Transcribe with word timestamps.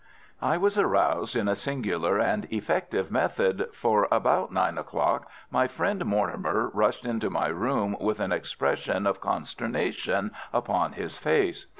I 0.41 0.57
was 0.57 0.79
aroused 0.79 1.35
in 1.35 1.47
a 1.47 1.55
singular 1.55 2.17
and 2.17 2.45
effective 2.51 3.11
method, 3.11 3.69
for 3.71 4.07
about 4.11 4.51
nine 4.51 4.79
o'clock 4.79 5.29
my 5.51 5.67
friend 5.67 6.03
Mortimer 6.07 6.71
rushed 6.73 7.05
into 7.05 7.29
my 7.29 7.49
room 7.49 7.95
with 7.99 8.19
an 8.19 8.31
expression 8.31 9.05
of 9.05 9.21
consternation 9.21 10.31
upon 10.51 10.93
his 10.93 11.17
face. 11.17 11.67